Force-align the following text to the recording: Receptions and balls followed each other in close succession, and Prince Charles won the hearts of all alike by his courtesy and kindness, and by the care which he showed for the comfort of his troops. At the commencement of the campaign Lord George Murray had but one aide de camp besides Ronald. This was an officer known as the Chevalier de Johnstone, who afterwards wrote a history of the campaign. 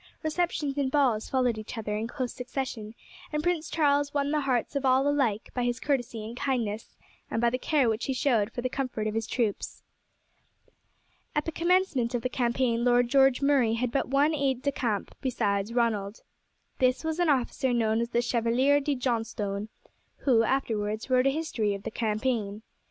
Receptions 0.23 0.79
and 0.79 0.89
balls 0.89 1.29
followed 1.29 1.59
each 1.59 1.77
other 1.77 1.95
in 1.95 2.07
close 2.07 2.33
succession, 2.33 2.95
and 3.31 3.43
Prince 3.43 3.69
Charles 3.69 4.15
won 4.15 4.31
the 4.31 4.41
hearts 4.41 4.75
of 4.75 4.83
all 4.83 5.07
alike 5.07 5.51
by 5.53 5.63
his 5.63 5.79
courtesy 5.79 6.25
and 6.25 6.35
kindness, 6.35 6.97
and 7.29 7.39
by 7.39 7.51
the 7.51 7.59
care 7.59 7.87
which 7.87 8.05
he 8.05 8.13
showed 8.15 8.51
for 8.51 8.61
the 8.63 8.67
comfort 8.69 9.05
of 9.05 9.13
his 9.13 9.27
troops. 9.27 9.83
At 11.35 11.45
the 11.45 11.51
commencement 11.51 12.15
of 12.15 12.23
the 12.23 12.29
campaign 12.29 12.83
Lord 12.83 13.09
George 13.09 13.43
Murray 13.43 13.73
had 13.75 13.91
but 13.91 14.07
one 14.07 14.33
aide 14.33 14.63
de 14.63 14.71
camp 14.71 15.13
besides 15.21 15.71
Ronald. 15.71 16.23
This 16.79 17.03
was 17.03 17.19
an 17.19 17.29
officer 17.29 17.71
known 17.71 18.01
as 18.01 18.09
the 18.09 18.23
Chevalier 18.23 18.79
de 18.79 18.95
Johnstone, 18.95 19.69
who 20.21 20.41
afterwards 20.41 21.11
wrote 21.11 21.27
a 21.27 21.29
history 21.29 21.75
of 21.75 21.83
the 21.83 21.91
campaign. 21.91 22.63